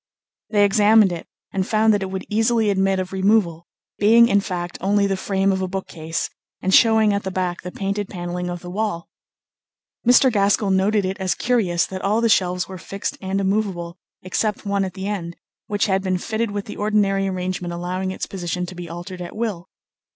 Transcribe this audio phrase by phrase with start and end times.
[0.49, 3.67] They examined it and found that it would easily admit of removal,
[3.99, 6.27] being, in fact, only the frame of a bookcase,
[6.59, 9.09] and showing at the back the painted panelling of the wall.
[10.03, 10.31] Mr.
[10.33, 14.83] Gaskell noted it as curious that all the shelves were fixed and immovable except one
[14.85, 15.35] at the end,
[15.67, 19.35] which had been fitted with the ordinary arrangement allowing its position to be altered at
[19.35, 19.69] will.